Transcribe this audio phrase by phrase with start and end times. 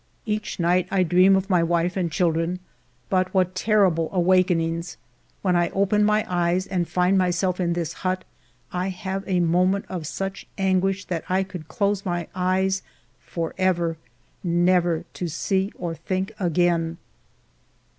[0.25, 2.59] Each night I dream of my wife and children.
[3.07, 4.97] But what terrible awakenings!
[5.43, 8.23] When I open my eyes and find myself in this hut,
[8.73, 12.81] I have a moment of such anguish that I could close my eyes
[13.19, 13.95] forever,
[14.43, 16.97] never to see or think again.